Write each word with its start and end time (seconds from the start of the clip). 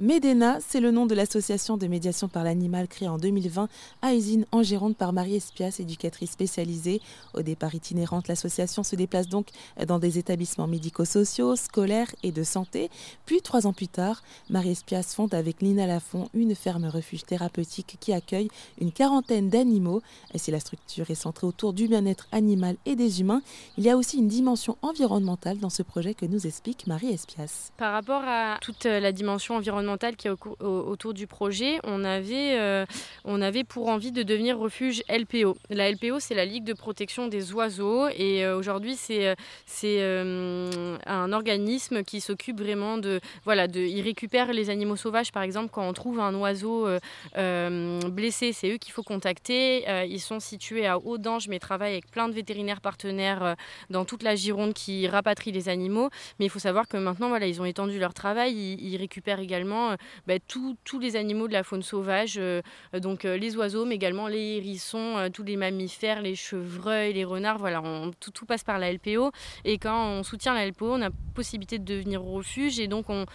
Médéna, 0.00 0.58
c'est 0.60 0.78
le 0.78 0.92
nom 0.92 1.06
de 1.06 1.14
l'association 1.16 1.76
de 1.76 1.88
médiation 1.88 2.28
par 2.28 2.44
l'animal 2.44 2.86
créée 2.86 3.08
en 3.08 3.18
2020 3.18 3.68
à 4.00 4.14
Usine 4.14 4.46
en 4.52 4.62
Gironde 4.62 4.96
par 4.96 5.12
Marie 5.12 5.34
Espias, 5.34 5.74
éducatrice 5.80 6.30
spécialisée. 6.30 7.00
Au 7.34 7.42
départ 7.42 7.74
itinérante, 7.74 8.28
l'association 8.28 8.84
se 8.84 8.94
déplace 8.94 9.28
donc 9.28 9.48
dans 9.88 9.98
des 9.98 10.16
établissements 10.16 10.68
médico-sociaux, 10.68 11.56
scolaires 11.56 12.14
et 12.22 12.30
de 12.30 12.44
santé. 12.44 12.90
Puis, 13.26 13.42
trois 13.42 13.66
ans 13.66 13.72
plus 13.72 13.88
tard, 13.88 14.22
Marie 14.50 14.70
Espias 14.70 15.14
fonde 15.16 15.34
avec 15.34 15.62
Lina 15.62 15.88
Lafont 15.88 16.28
une 16.32 16.54
ferme 16.54 16.84
refuge 16.84 17.24
thérapeutique 17.24 17.96
qui 17.98 18.12
accueille 18.12 18.50
une 18.80 18.92
quarantaine 18.92 19.48
d'animaux. 19.48 20.00
Si 20.36 20.52
la 20.52 20.60
structure 20.60 21.10
est 21.10 21.16
centrée 21.16 21.48
autour 21.48 21.72
du 21.72 21.88
bien-être 21.88 22.28
animal 22.30 22.76
et 22.86 22.94
des 22.94 23.20
humains, 23.20 23.42
il 23.76 23.82
y 23.82 23.90
a 23.90 23.96
aussi 23.96 24.18
une 24.18 24.28
dimension 24.28 24.78
environnementale 24.80 25.58
dans 25.58 25.70
ce 25.70 25.82
projet 25.82 26.14
que 26.14 26.26
nous 26.26 26.46
explique 26.46 26.86
Marie 26.86 27.08
Espias. 27.08 27.72
Par 27.76 27.92
rapport 27.92 28.22
à 28.24 28.58
toute 28.60 28.84
la 28.84 29.10
dimension 29.10 29.56
environnementale, 29.56 29.87
qui 29.96 30.28
est 30.28 30.30
autour 30.60 31.14
du 31.14 31.26
projet, 31.26 31.78
on 31.84 32.04
avait, 32.04 32.58
euh, 32.58 32.84
on 33.24 33.40
avait 33.40 33.64
pour 33.64 33.88
envie 33.88 34.12
de 34.12 34.22
devenir 34.22 34.58
refuge 34.58 35.02
LPO. 35.08 35.56
La 35.70 35.90
LPO, 35.90 36.20
c'est 36.20 36.34
la 36.34 36.44
Ligue 36.44 36.64
de 36.64 36.72
protection 36.72 37.28
des 37.28 37.52
oiseaux 37.52 38.08
et 38.08 38.44
euh, 38.44 38.56
aujourd'hui, 38.56 38.96
c'est 38.96 39.36
euh, 39.84 40.98
un 41.06 41.32
organisme 41.32 42.02
qui 42.02 42.20
s'occupe 42.20 42.58
vraiment 42.58 42.98
de... 42.98 43.20
Voilà, 43.44 43.68
de, 43.68 43.80
il 43.80 44.02
récupère 44.02 44.52
les 44.52 44.70
animaux 44.70 44.96
sauvages, 44.96 45.32
par 45.32 45.42
exemple, 45.42 45.70
quand 45.72 45.88
on 45.88 45.92
trouve 45.92 46.20
un 46.20 46.34
oiseau 46.34 46.88
blessé, 47.34 48.52
c'est 48.52 48.70
eux 48.70 48.78
qu'il 48.78 48.92
faut 48.92 49.02
contacter. 49.02 49.84
ils 50.06 50.20
sont 50.20 50.40
situés 50.40 50.86
à 50.86 50.98
Audange, 50.98 51.48
mais 51.48 51.58
travaillent 51.58 51.92
avec 51.92 52.10
plein 52.10 52.28
de 52.28 52.34
vétérinaires 52.34 52.80
partenaires 52.80 53.56
dans 53.90 54.04
toute 54.04 54.22
la 54.22 54.34
Gironde 54.34 54.74
qui 54.74 55.06
rapatrient 55.06 55.52
les 55.52 55.68
animaux. 55.68 56.10
Mais 56.38 56.46
il 56.46 56.50
faut 56.50 56.58
savoir 56.58 56.88
que 56.88 56.96
maintenant, 56.96 57.28
voilà, 57.28 57.46
ils 57.46 57.60
ont 57.60 57.64
étendu 57.64 57.98
leur 57.98 58.14
travail, 58.14 58.76
ils 58.80 58.96
récupèrent 58.96 59.40
également 59.40 59.77
euh, 59.78 59.96
bah, 60.26 60.34
tous 60.46 60.98
les 61.00 61.16
animaux 61.16 61.48
de 61.48 61.52
la 61.52 61.62
faune 61.62 61.82
sauvage, 61.82 62.36
euh, 62.38 62.60
donc 62.94 63.24
euh, 63.24 63.36
les 63.36 63.56
oiseaux, 63.56 63.84
mais 63.84 63.94
également 63.94 64.28
les 64.28 64.56
hérissons, 64.56 65.28
tous 65.32 65.42
les 65.42 65.56
mammifères, 65.56 66.22
les 66.22 66.34
chevreuils, 66.34 67.12
les 67.12 67.24
renards. 67.24 67.58
Voilà, 67.58 67.82
tout, 68.20 68.46
passe 68.46 68.64
par 68.64 68.78
la 68.78 68.92
LPO. 68.92 69.30
Et 69.64 69.78
quand 69.78 70.06
on 70.08 70.22
soutient 70.22 70.54
la 70.54 70.66
LPO, 70.66 70.94
on 70.94 71.02
a 71.02 71.10
possibilité 71.34 71.78
de 71.78 71.84
devenir 71.84 72.22
refuge 72.22 72.80
et 72.80 72.88
donc 72.88 73.06
on, 73.08 73.26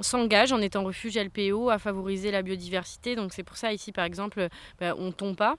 s'engage 0.00 0.52
en 0.52 0.60
étant 0.60 0.82
refuge 0.82 1.18
LPO 1.18 1.70
à 1.70 1.78
favoriser 1.78 2.30
la 2.30 2.42
biodiversité. 2.42 3.16
Donc 3.16 3.32
c'est 3.32 3.42
pour 3.42 3.56
ça 3.56 3.72
ici, 3.72 3.92
par 3.92 4.04
exemple, 4.04 4.48
bah, 4.80 4.94
on 4.98 5.12
tombe 5.12 5.36
pas. 5.36 5.56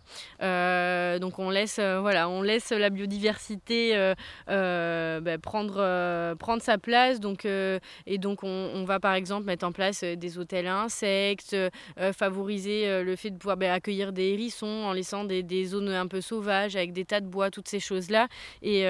donc 1.20 1.40
on 1.40 1.50
laisse, 1.50 1.80
voilà, 1.80 2.30
on 2.30 2.42
laisse 2.42 2.72
la 2.72 2.90
biodiversité 2.90 4.14
bah, 4.48 5.38
prendre, 5.42 6.60
sa 6.60 6.78
place. 6.78 7.20
Donc, 7.20 7.46
et 7.46 8.18
donc 8.18 8.44
on, 8.44 8.72
on 8.74 8.84
va 8.86 9.00
par 9.00 9.14
exemple 9.14 9.46
mettre 9.52 9.66
en 9.66 9.74
place 9.74 10.04
euh, 10.04 10.16
des 10.16 10.38
hôtels 10.38 10.68
à 10.68 10.82
insectes, 10.82 11.54
euh, 11.54 12.14
favoriser 12.14 12.88
euh, 12.88 13.04
le 13.04 13.18
fait 13.18 13.32
de 13.32 13.38
pouvoir 13.38 13.58
bah, 13.58 13.74
accueillir 13.74 14.14
des 14.14 14.30
hérissons 14.30 14.66
en 14.66 14.94
laissant 14.94 15.26
des, 15.26 15.66
zones 15.66 15.90
un 15.90 16.08
peu 16.08 16.22
sauvages 16.22 16.76
avec 16.76 16.94
des 16.94 17.04
tas 17.06 17.20
de 17.20 17.28
bois, 17.28 17.52
toutes 17.52 17.68
ces 17.68 17.80
choses-là. 17.80 18.28
Et, 18.62 18.88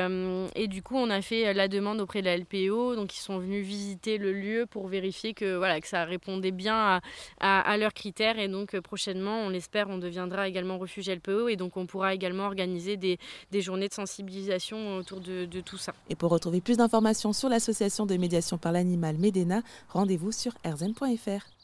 du 0.67 0.83
coup, 0.83 0.95
on 0.95 1.09
a 1.09 1.21
fait 1.21 1.53
la 1.53 1.67
demande 1.67 1.99
auprès 1.99 2.21
de 2.21 2.25
la 2.25 2.37
LPO, 2.37 2.95
donc 2.95 3.15
ils 3.15 3.19
sont 3.19 3.39
venus 3.39 3.65
visiter 3.65 4.17
le 4.17 4.31
lieu 4.31 4.65
pour 4.69 4.87
vérifier 4.87 5.33
que, 5.33 5.57
voilà, 5.57 5.81
que 5.81 5.87
ça 5.87 6.05
répondait 6.05 6.51
bien 6.51 7.01
à, 7.39 7.77
leurs 7.77 7.93
critères. 7.93 8.39
Et 8.39 8.47
donc 8.47 8.79
prochainement, 8.79 9.41
on 9.41 9.49
l'espère, 9.49 9.89
on 9.89 9.97
deviendra 9.97 10.47
également 10.47 10.77
refuge 10.77 11.09
LPO 11.09 11.49
et 11.49 11.55
donc 11.55 11.77
on 11.77 11.85
pourra 11.85 12.13
également 12.13 12.45
organiser 12.45 12.97
des, 12.97 13.17
des 13.51 13.61
journées 13.61 13.89
de 13.89 13.93
sensibilisation 13.93 14.97
autour 14.97 15.19
de, 15.19 15.45
tout 15.61 15.77
ça. 15.77 15.93
Et 16.09 16.15
pour 16.15 16.31
retrouver 16.31 16.61
plus 16.61 16.77
d'informations 16.77 17.33
sur 17.33 17.49
l'association 17.49 18.05
de 18.05 18.15
médiation 18.17 18.57
par 18.57 18.71
l'animal 18.71 19.17
Médéna, 19.17 19.61
rendez-vous 19.89 20.31
sur 20.41 20.53
rzn.fr. 20.65 21.60